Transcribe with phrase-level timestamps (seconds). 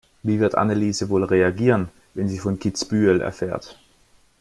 [0.23, 3.77] Wie wird Anneliese wohl reagieren, wenn sie von Kitzbühel erfährt?